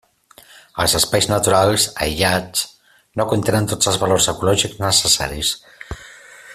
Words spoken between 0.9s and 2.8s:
espais naturals, aïllats,